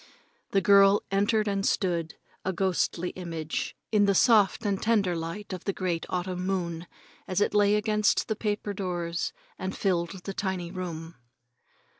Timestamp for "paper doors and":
8.35-9.77